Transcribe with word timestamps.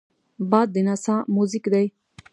باد 0.49 0.67
د 0.73 0.75
نڅا 0.87 1.15
موزیک 1.35 1.65
دی 1.73 1.85